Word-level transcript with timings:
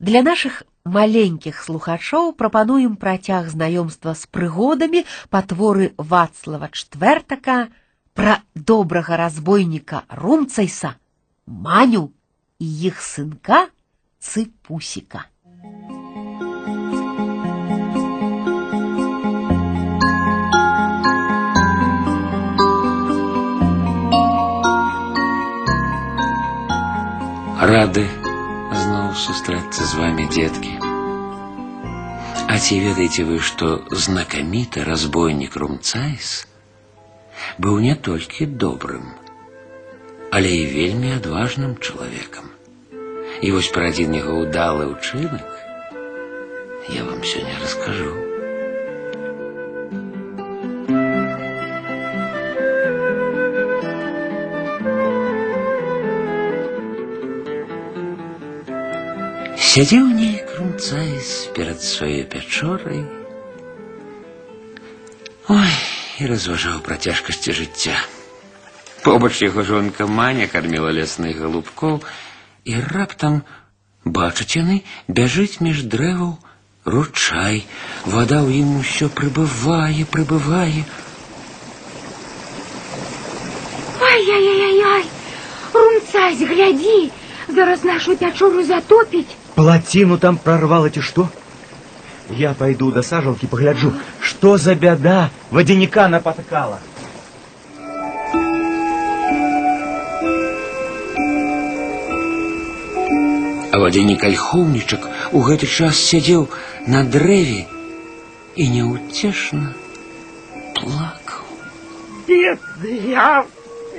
Для 0.00 0.22
нашых 0.22 0.62
маленькіх 0.84 1.60
слухачоў 1.60 2.32
прапануем 2.32 2.96
працяг 2.96 3.50
знаёмства 3.52 4.14
з 4.16 4.24
прыгодамі 4.32 5.04
па 5.28 5.42
творы 5.44 5.92
Вацлава 5.98 6.70
Чвэртака 6.72 7.68
пра 8.16 8.40
добрага 8.54 9.16
разбойніка 9.20 10.02
Румцайса, 10.08 10.96
Маню 11.46 12.12
і 12.58 12.68
іх 12.88 13.04
сынка 13.04 13.68
Цыпусіка. 14.20 15.28
детки. 30.29 30.73
А 32.47 32.59
ці 32.59 32.79
ведаеце 32.79 33.23
вы, 33.25 33.39
што 33.39 33.81
знакаміты 33.91 34.83
разбойнік 34.83 35.55
Румцайс 35.55 36.47
быў 37.57 37.79
не 37.79 37.95
толькі 37.95 38.45
добрым, 38.45 39.09
але 40.31 40.51
і 40.51 40.69
вельмі 40.75 41.15
адважным 41.17 41.75
чалавекам. 41.79 42.51
І 43.41 43.51
вось 43.51 43.71
пра 43.73 43.89
адзін 43.89 44.15
яго 44.21 44.45
ўдалы 44.45 44.87
ўчынак 44.93 45.47
я 46.93 47.03
вам 47.03 47.23
сёння 47.23 47.57
раскажу. 47.63 48.28
Сядзеў 59.69 60.07
нейк 60.09 60.49
Румцайс 60.57 61.49
перад 61.53 61.83
сваёй 61.83 62.23
пячорай. 62.25 63.05
Ой, 65.45 65.73
і 66.17 66.29
разважаў 66.31 66.81
пра 66.81 66.97
цяжкасці 66.97 67.53
жыцця. 67.53 67.93
Побач 69.05 69.37
яго 69.45 69.61
жонка 69.61 70.07
Маня 70.09 70.49
карміла 70.49 70.89
лясных 70.89 71.37
галубкоў, 71.37 72.01
і 72.65 72.81
раптам 72.89 73.43
бачаць 74.01 74.57
яны 74.57 74.81
бяжыць 75.07 75.61
між 75.61 75.85
дрэваў 75.93 76.33
ручай. 76.89 77.61
Вада 78.09 78.41
ў 78.41 78.65
ім 78.65 78.81
усё 78.81 79.13
прыбывае, 79.13 80.09
прыбывае. 80.09 80.89
Ай-яй-яй-яй! 84.01 85.05
Румцась, 85.73 86.41
гляди! 86.41 87.11
Зараз 87.47 87.83
нашу 87.83 88.17
пячору 88.17 88.63
затопить. 88.63 89.37
Плотину 89.59 90.17
там 90.17 90.37
прорвало, 90.37 90.89
ці 90.89 91.01
что? 91.01 91.29
Я 92.29 92.53
пойду 92.53 92.91
до 92.91 93.03
сажалки 93.03 93.45
погляджу, 93.45 93.93
что 94.19 94.57
за 94.57 94.75
беда 94.75 95.29
водяника 95.51 96.07
напоткала. 96.07 96.79
А 103.71 103.77
вадзянік 103.77 104.23
альхоўнічак 104.23 105.07
у 105.35 105.39
гэты 105.45 105.67
час 105.67 105.99
сядзеў 105.99 106.47
на 106.87 107.03
дрэве 107.03 107.67
і 108.55 108.67
няўцешна 108.75 109.75
плакаў. 110.79 111.43
Бедный 112.27 112.99
я, 113.11 113.45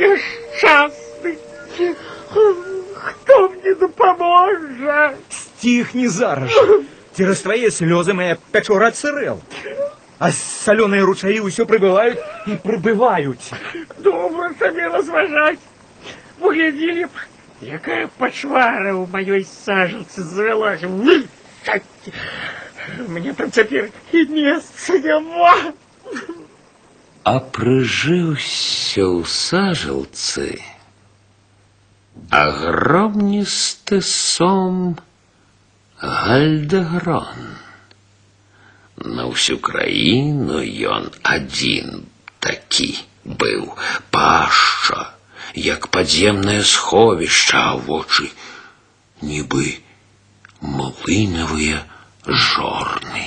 несчастный. 0.00 1.36
Кто 2.98 3.48
мне 3.50 3.74
допоможет? 3.74 5.31
Стихни 5.62 6.08
зараз 6.08 6.50
же. 6.50 6.82
Через 7.16 7.40
твои 7.40 7.70
слезы 7.70 8.14
моя 8.14 8.36
пячора 8.52 8.88
отсырел. 8.88 9.40
А 10.18 10.32
соленые 10.32 11.02
ручаи 11.02 11.40
все 11.48 11.64
прибывают 11.66 12.18
и 12.46 12.56
прибывают. 12.56 13.38
Добро 13.98 14.50
собі 14.58 14.82
розважать. 14.82 15.58
Поглядели 16.38 17.04
б, 17.04 17.10
якая 17.60 18.08
пачвара 18.18 18.94
у 18.94 19.06
маёй 19.06 19.44
сажалцы 19.44 20.22
завялася. 20.22 20.88
Мне 23.08 23.32
там 23.34 23.50
цяпер 23.50 23.90
і 24.12 24.24
месца 24.26 24.98
няма. 24.98 25.72
А 27.24 27.40
прыжыўся 27.40 29.02
ў 29.02 29.26
сажалцы 29.26 30.62
огромністы 32.30 34.00
сом 34.02 34.98
Гальдегрон. 36.02 37.56
На 38.96 39.26
всю 39.30 39.58
краіну 39.58 40.62
ён 40.90 41.10
адзін 41.22 42.06
такі 42.38 42.88
быў 43.24 43.74
пашча, 44.10 45.14
як 45.54 45.88
падземнае 45.94 46.62
сховішча 46.62 47.62
а 47.70 47.74
вочы, 47.76 48.30
нібы 49.22 49.78
млынавыя 50.60 51.82
жорны. 52.26 53.26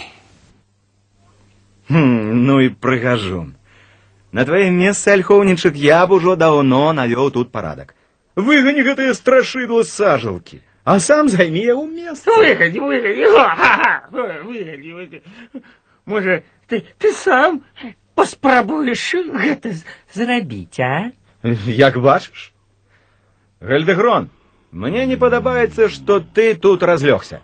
Хм, 1.87 2.45
ну 2.45 2.59
и 2.59 2.69
прыгажун. 2.69 3.55
На 4.31 4.45
твоем 4.45 4.75
месце, 4.75 5.11
альховничек, 5.11 5.75
я 5.75 6.07
бы 6.07 6.15
уже 6.15 6.35
давно 6.35 6.93
навел 6.93 7.31
тут 7.31 7.51
порядок. 7.51 7.95
Выгони 8.35 8.81
гэтые 8.81 9.13
страшыдло 9.13 9.83
з 9.83 9.91
сажалкі, 9.91 10.61
а 10.86 11.00
сам 11.00 11.28
займи 11.28 11.64
яго 11.66 11.84
месца. 11.90 12.30
Выгони, 12.30 12.78
выгони, 12.78 13.24
ха-ха, 13.34 14.04
выгони, 14.12 14.92
выгони. 14.92 15.22
Може, 16.06 16.44
ты, 16.70 16.84
ты 16.98 17.10
сам 17.12 17.62
паспрабуеш 18.14 19.02
гэта 19.34 19.72
з- 19.72 19.84
зрабіць, 20.14 20.78
а? 20.78 21.10
Як 21.66 21.98
бачыш? 21.98 22.52
Гальдегрон, 23.60 24.30
мне 24.70 25.06
не 25.06 25.16
падабаецца, 25.16 25.88
што 25.90 26.20
ты 26.20 26.54
тут 26.54 26.82
разлёгся. 26.84 27.40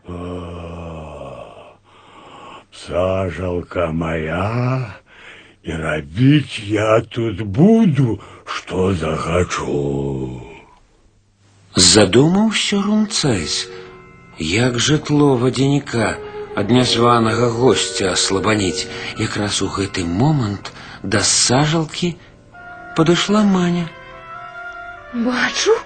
Сажалка 2.72 3.90
моя, 3.92 4.96
и 5.62 5.72
робить 5.72 6.58
я 6.60 7.00
тут 7.00 7.40
буду, 7.42 8.20
что 8.46 8.92
захочу. 8.92 10.51
Задумаўся 11.75 12.81
румцайс, 12.81 13.67
як 14.39 14.79
жытло 14.79 15.35
вадзяніка 15.37 16.17
ад 16.57 16.71
нязванага 16.73 17.49
госця 17.53 18.13
аслабаніць. 18.13 18.87
Якраз 19.17 19.61
у 19.61 19.67
гэты 19.69 20.05
момант 20.05 20.73
да 21.03 21.21
сажалкі 21.21 22.15
падышла 22.97 23.43
маня. 23.43 23.85
Бачу, 25.13 25.77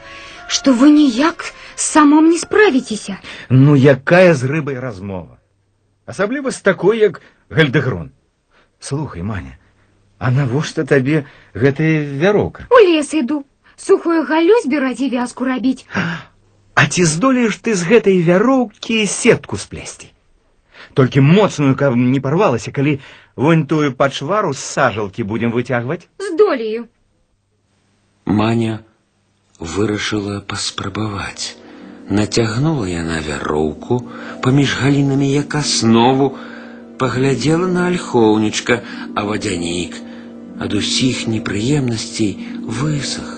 что 0.47 0.73
вы 0.73 0.91
ніяк 0.91 1.53
самом 1.75 2.29
не 2.29 2.37
справитеся. 2.39 3.19
Ну, 3.49 3.75
якая 3.75 4.33
з 4.33 4.43
рыбай 4.43 4.79
размова. 4.79 5.37
Асабліва 6.05 6.51
з 6.51 6.61
такой, 6.61 6.99
як 6.99 7.21
Гальдегрон. 7.49 8.11
Слухай, 8.79 9.23
Маня, 9.23 9.57
а 10.17 10.31
навошта 10.31 10.85
табе 10.85 11.25
гэтая 11.53 12.01
вяроўка? 12.17 12.65
У 12.69 12.79
лес 12.79 13.13
іду. 13.13 13.45
Сухое 13.77 14.23
галлё 14.23 14.61
збіраць 14.63 15.01
і 15.01 15.09
вязку 15.09 15.45
рабіць. 15.45 15.85
А 16.75 16.87
ці 16.87 17.05
здолееш 17.05 17.57
ты 17.57 17.73
з 17.75 17.87
гэтай 17.89 18.21
вяроўкі 18.21 19.05
сетку 19.07 19.57
сплесці? 19.57 20.11
Толькі 20.93 21.21
моцную, 21.21 21.75
каб 21.75 21.95
не 21.95 22.19
парвалася, 22.19 22.71
калі 22.71 22.99
вон 23.35 23.65
тую 23.65 23.91
пачвару 23.93 24.53
з 24.53 24.59
сажалкі 24.59 25.23
будзем 25.23 25.51
выцягваць. 25.51 26.07
Здолею. 26.19 26.87
Маня 28.25 28.83
вырашыла 29.59 30.39
паспрабаваць. 30.41 31.57
Нацягнула 32.09 32.85
яна 32.91 33.21
вяроўку 33.25 34.01
паміж 34.43 34.77
галінамі 34.83 35.31
як 35.31 35.55
аснову, 35.55 36.35
паглядзела 37.01 37.67
на 37.67 37.87
альхоўнічка, 37.89 38.81
а 39.15 39.23
вадзянік 39.25 39.95
ад 40.61 40.73
усіх 40.77 41.27
непрыемнасцей 41.27 42.33
высах. 42.65 43.34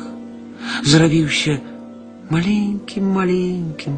Зрабіўся 0.84 1.60
маленькім 2.30 3.10
маленькім. 3.18 3.98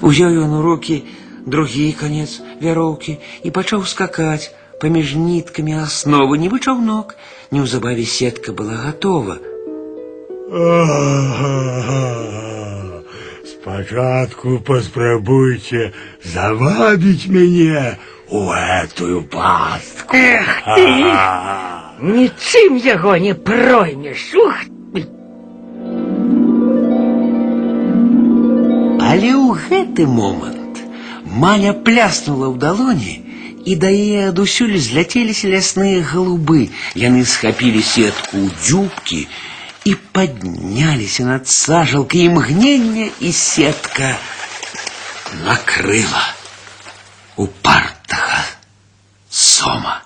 Узяў 0.00 0.36
ён 0.44 0.58
у 0.58 0.62
рукі 0.62 1.02
другі 1.46 1.92
канец 2.00 2.40
вяроўкі 2.60 3.18
і 3.44 3.50
пачаў 3.50 3.84
скакаць 3.88 4.52
паміж 4.80 5.14
ніткамі 5.16 5.80
асновы, 5.80 6.38
нібы 6.38 6.60
чаўнок. 6.60 7.16
Неўзабаве 7.50 8.04
сетка 8.04 8.52
была 8.52 8.76
гатова. 8.84 9.38
Ага. 10.52 12.02
Спочатку 13.44 14.58
поспробуйте 14.60 15.92
завабить 16.22 17.26
меня 17.26 17.98
у 18.28 18.50
эту 18.52 19.22
пастку. 19.22 20.16
Эх 20.16 20.62
ты! 20.76 20.86
Нічым 22.04 22.76
яго 22.76 23.16
не 23.16 23.34
проймеш. 23.34 24.34
Ух 24.34 24.64
ты! 24.68 24.77
Але 29.18 29.30
ў 29.34 29.58
гэты 29.68 30.06
момант 30.06 30.64
Маня 31.24 31.72
пляснула 31.74 32.52
ў 32.52 32.58
далоні, 32.62 33.14
і 33.66 33.74
да 33.80 33.88
яе 33.90 34.28
адусюль 34.30 34.76
зляцеліся 34.78 35.50
лясныя 35.50 36.04
галубы. 36.04 36.70
Яны 36.94 37.24
схапілі 37.26 37.82
сетку 37.82 38.38
ў 38.38 38.54
дзюбкі 38.62 39.26
і 39.84 39.92
падняліся 40.14 41.26
над 41.26 41.48
сажалкай 41.48 42.28
імгнення, 42.30 43.10
і 43.18 43.32
сетка 43.32 44.14
накрыла 45.42 46.22
упартага 47.34 48.46
сома. 49.28 49.97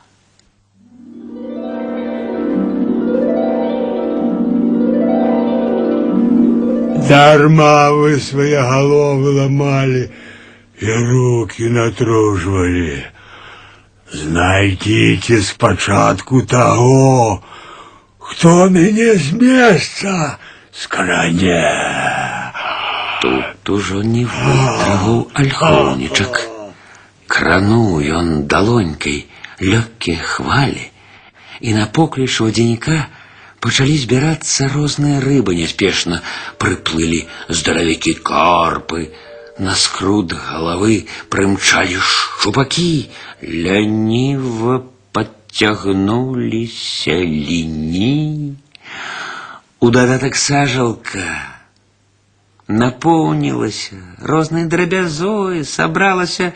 Дарма 7.12 7.92
вы 7.92 8.18
свои 8.18 8.54
головы 8.54 9.30
ломали 9.32 10.10
и 10.78 10.90
руки 10.90 11.62
натруживали. 11.68 13.04
Знайдите 14.10 15.40
спочатку 15.42 16.46
того, 16.46 17.42
кто 18.18 18.68
меня 18.68 19.14
с 19.14 19.32
места 19.32 20.38
скране. 20.72 21.68
Тут 23.20 23.68
ужо 23.68 24.02
не 24.02 24.24
вытрываў 24.24 25.28
альхоўнічак. 25.34 26.40
Крануў 27.26 28.00
ён 28.00 28.46
далонькай 28.48 29.26
лёгкія 29.60 30.22
хвалі, 30.22 30.88
і 31.60 31.74
на 31.74 31.86
покліч 31.86 32.40
вадзяніка 32.40 33.08
пачалі 33.62 33.96
збірацца 33.98 34.68
розныя 34.74 35.20
рыбы 35.24 35.54
няспешна 35.58 36.22
прыплылі 36.62 37.26
здаравікі 37.48 38.14
карпы, 38.30 39.10
на 39.58 39.74
скрут 39.74 40.32
галавы 40.32 41.08
прымчалі 41.34 41.98
шчупакі, 41.98 43.10
ляніва 43.42 44.86
подцягнуліся 45.12 47.18
ліні. 47.26 48.54
У 49.80 49.90
дадатак 49.90 50.36
сажалка 50.36 51.58
напоўнілася 52.68 53.96
рознай 54.22 54.66
драбязой, 54.66 55.64
сабралася 55.64 56.52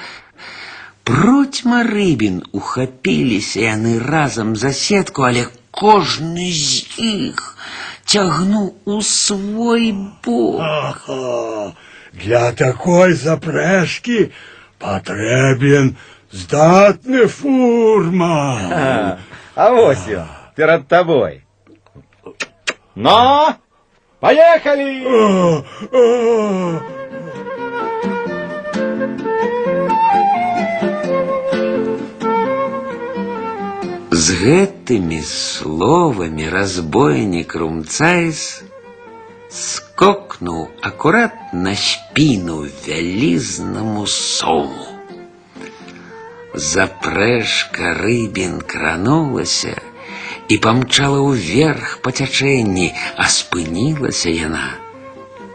процьма 1.05 1.83
рыбін, 1.83 2.43
ухапіліся 2.53 3.61
яны 3.67 3.99
разам 3.99 4.57
за 4.57 4.73
сетку, 4.73 5.23
але 5.23 5.47
кожны 5.77 6.53
з 6.53 6.85
іх 6.99 7.57
цягнуў 8.05 8.75
у 8.85 9.01
свой 9.03 9.93
бок. 10.25 10.61
Ага, 10.61 11.73
для 12.13 12.53
такой 12.53 13.15
запрэшкі 13.15 14.31
патрэбен 14.79 15.97
здатны 16.33 17.27
фурман. 17.27 18.73
А, 18.73 19.19
а 19.55 19.71
вось 19.71 20.09
ён, 20.09 20.29
перад 20.57 20.89
тобой. 20.89 21.45
Но, 22.95 23.57
поехали! 24.21 25.05
А, 25.07 25.65
а. 25.93 26.96
З 34.17 34.37
гэтымі 34.43 35.21
словамі 35.25 36.49
разбойнік 36.53 37.55
Румцайс 37.57 38.63
скокнуў 39.53 40.69
акурат 40.81 41.53
на 41.53 41.75
спіну 41.77 42.59
вялізнаму 42.87 44.07
сому. 44.07 44.89
Запрэжка 46.55 47.95
рыбін 48.01 48.61
кранулася 48.75 49.75
і 50.49 50.59
памчала 50.59 51.21
ўверх 51.25 51.99
па 52.05 52.13
цячэнні, 52.13 52.93
а 53.17 53.29
спынілася 53.33 54.29
яна 54.29 54.67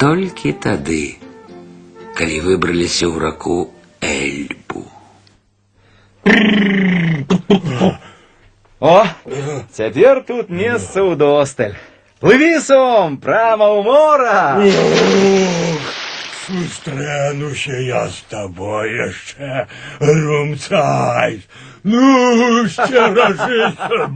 толькі 0.02 0.54
тады, 0.54 1.18
калі 2.18 2.38
выбраліся 2.50 3.10
ў 3.10 3.16
раку 3.18 3.58
Эльбу. 4.02 4.86
О, 8.82 9.06
цяпер 9.74 10.22
тут 10.22 10.50
месца 10.50 11.02
ўдосталь. 11.02 11.74
Плыві, 12.22 12.58
сом, 12.62 13.18
прямо 13.18 13.74
ў 13.74 13.82
мора. 13.86 14.58
Сустрэнуся 16.46 17.78
я 17.82 18.08
з 18.10 18.22
табой 18.30 18.94
яшчэ, 18.94 19.66
румцай. 20.00 21.42
Ну, 21.84 22.68
ще 22.70 23.02
разіся. 23.18 24.10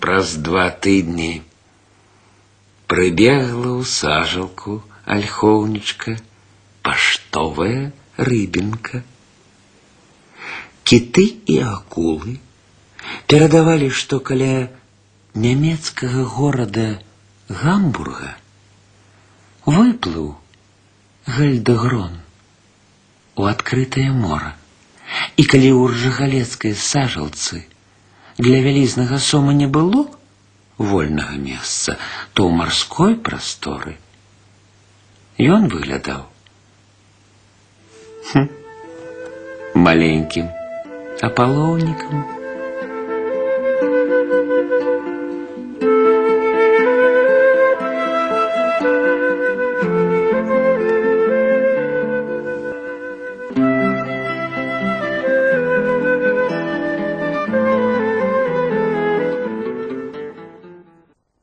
Праз 0.00 0.36
два 0.42 0.70
тыдні 0.70 1.42
прыбегла 2.90 3.78
ў 3.78 3.86
сажалку 3.86 4.82
альхоўнічка 5.04 6.16
паштовая 6.82 7.92
рыбінка. 8.16 9.02
Кіты 10.84 11.24
і 11.46 11.56
акулы 11.70 12.36
перадавалі, 13.30 13.90
што 13.90 14.20
каля 14.20 14.68
нямецкага 15.34 16.24
горада 16.36 16.88
Гамбурга 17.48 18.36
выплыў 19.66 20.34
гальдагрон 21.26 22.18
у 23.36 23.46
адкрытае 23.50 24.10
мора. 24.10 24.54
І 25.36 25.46
калі 25.50 25.70
ў 25.74 25.82
ржагалецкай 25.94 26.74
сажалцы 26.74 27.64
для 28.38 28.60
вялізнага 28.66 29.18
сома 29.18 29.54
не 29.54 29.66
было 29.66 30.06
вольнага 30.78 31.36
месца, 31.36 31.98
то 32.34 32.46
ў 32.46 32.54
марской 32.62 33.16
прасторы 33.16 33.98
ён 35.38 35.68
выглядаў 35.74 36.22
хм, 38.32 38.46
маленькім 39.86 40.46
апалоўнікам. 41.30 42.33